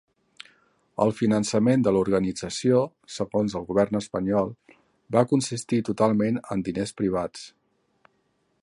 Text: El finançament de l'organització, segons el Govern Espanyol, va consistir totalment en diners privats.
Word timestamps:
El 1.03 1.11
finançament 1.17 1.83
de 1.87 1.93
l'organització, 1.97 2.79
segons 3.17 3.57
el 3.61 3.69
Govern 3.69 3.99
Espanyol, 4.01 4.51
va 5.19 5.25
consistir 5.35 5.83
totalment 5.93 6.43
en 6.57 6.67
diners 6.71 6.99
privats. 7.05 7.47